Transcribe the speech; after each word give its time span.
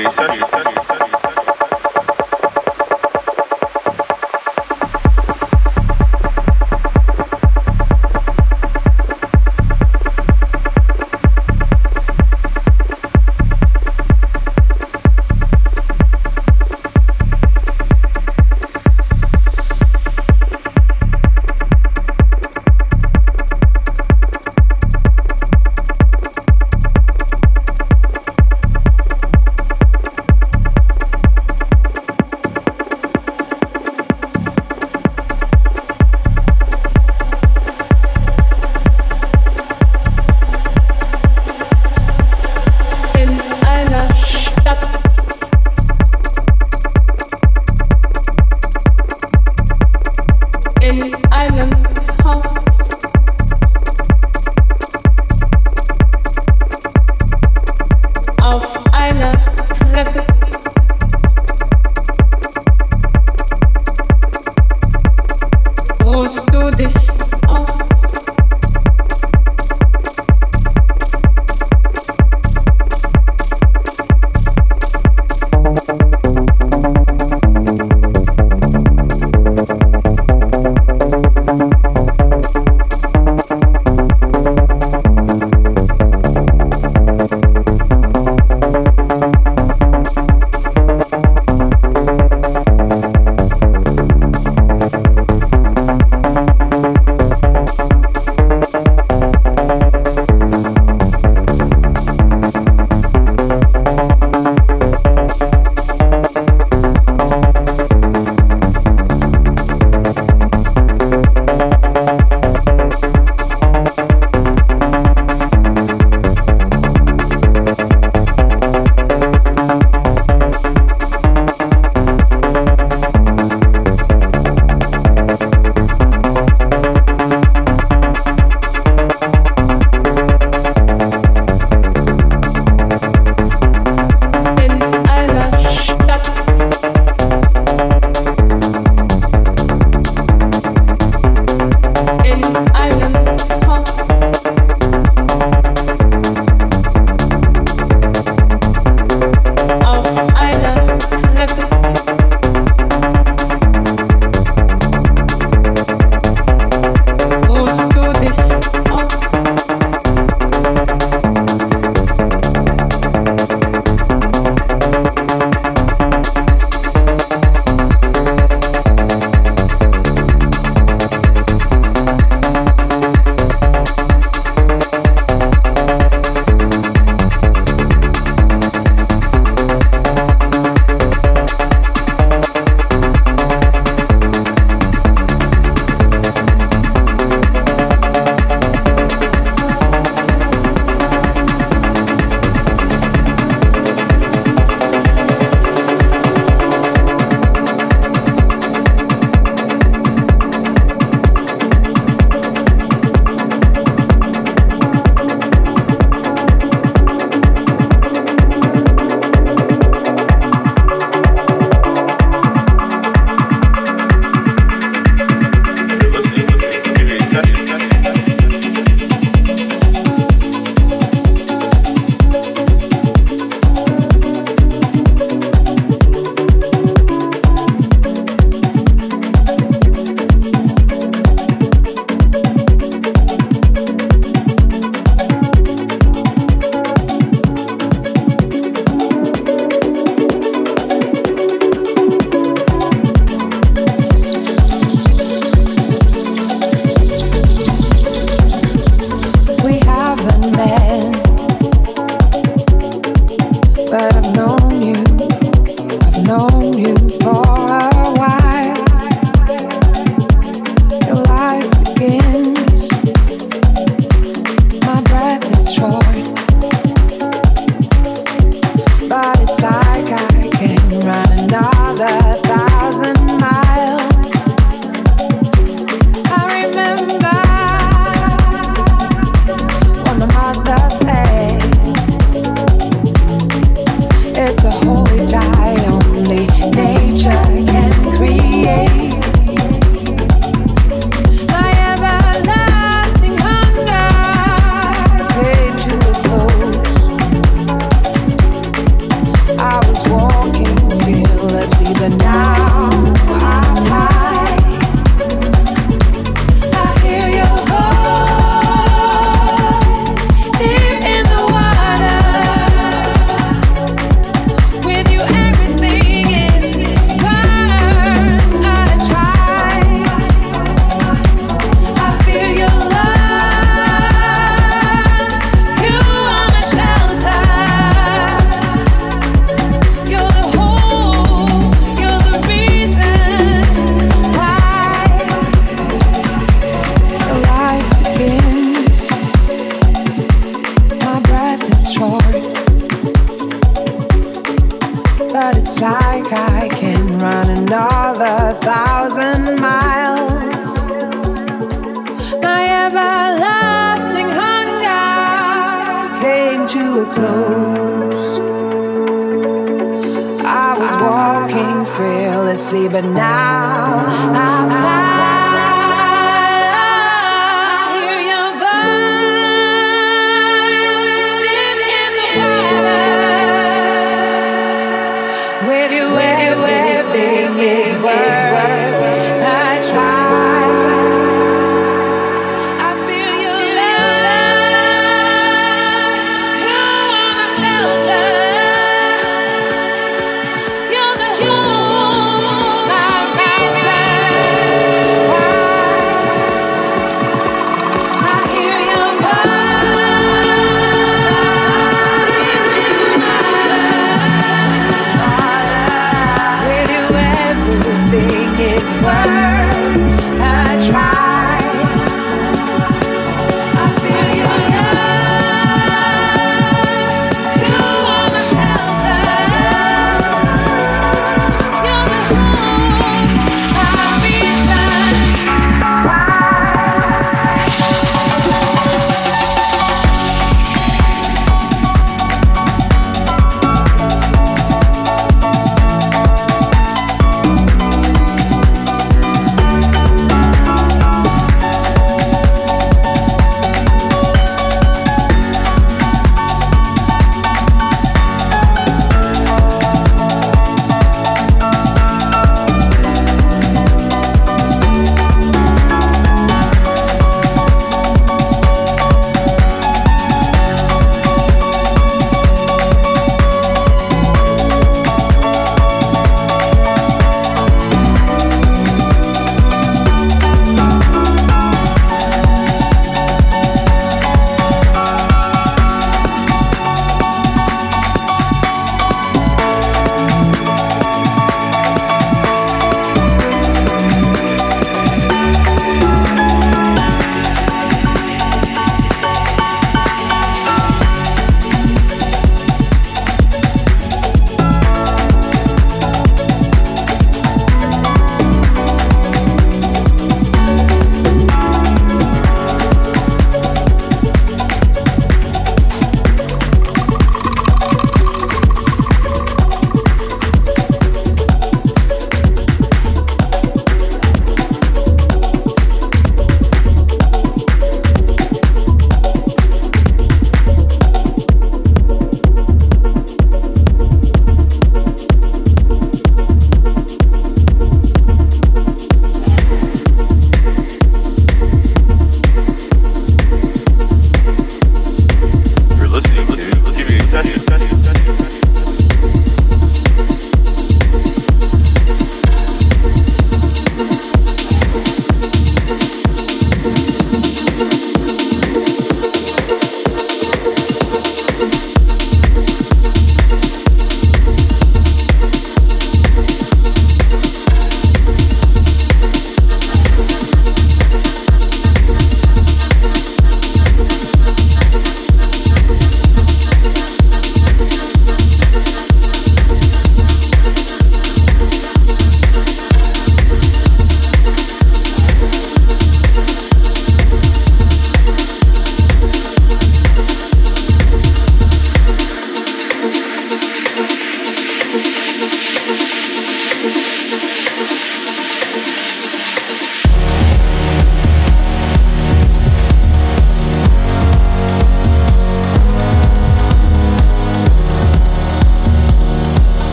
Isso, 0.00 0.22
é 0.22 0.36
isso. 0.36 0.56
É 0.56 0.63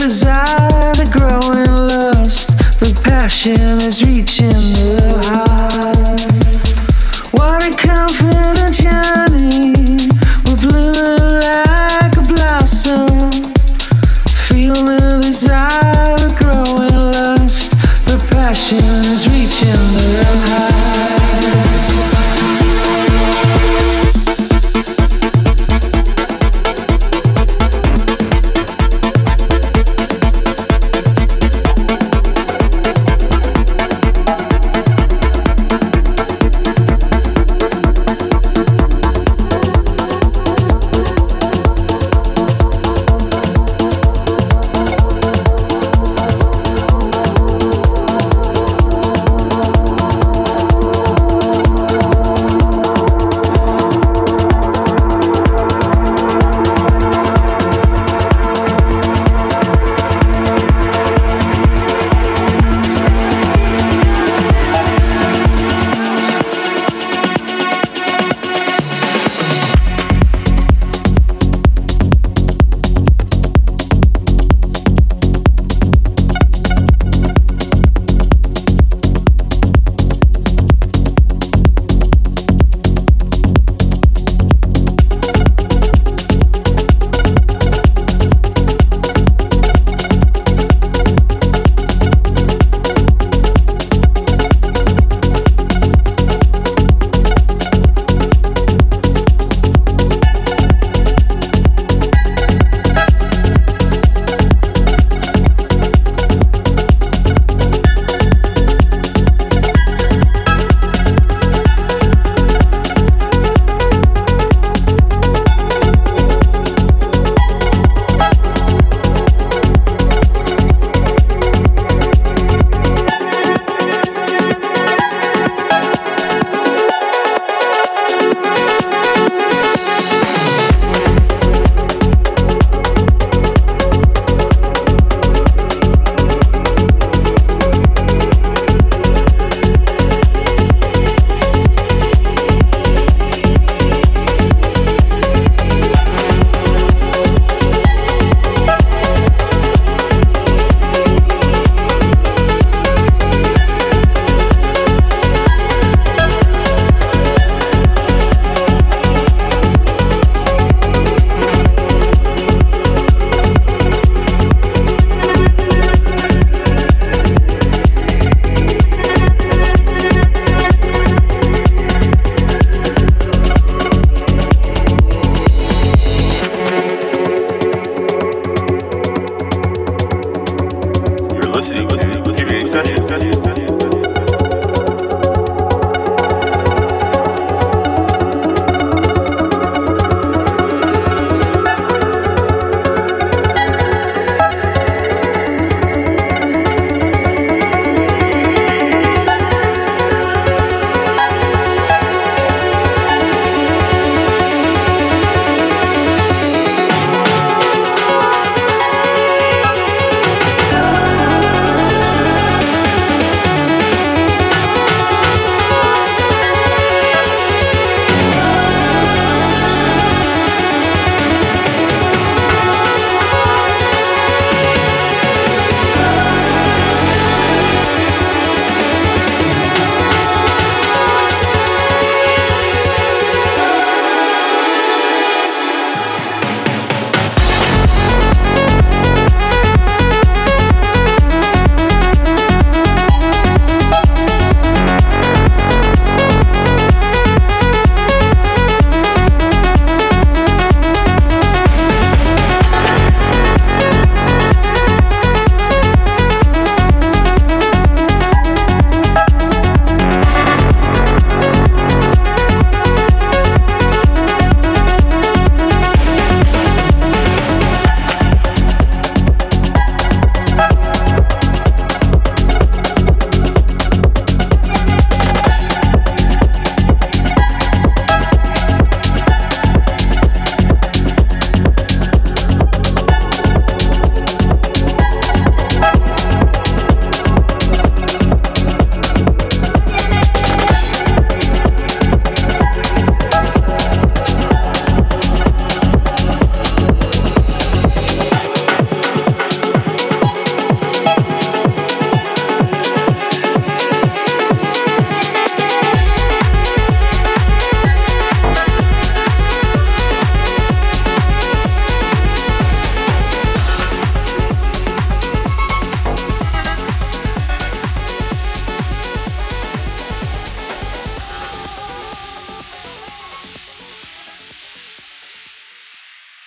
desire, 0.00 0.94
the 0.94 1.04
growing 1.12 1.76
lust, 1.76 2.48
the 2.80 2.98
passion 3.04 3.82
is 3.82 4.02
reaching 4.02 4.48
the 4.48 5.20
heart. 5.26 5.59